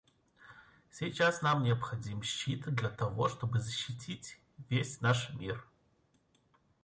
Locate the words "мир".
5.35-5.63